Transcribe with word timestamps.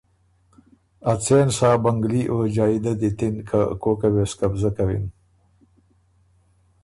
ا 1.11 1.13
څېن 1.23 1.47
سا 1.57 1.69
بنګلي 1.83 2.21
او 2.31 2.37
جائددي 2.55 3.11
ت 3.17 3.19
اِن 3.27 3.35
که 3.49 3.59
کوکه 3.81 4.09
وې 4.13 4.23
سو 4.29 4.35
قبضۀ 4.39 4.69
کوِن۔ 4.75 5.05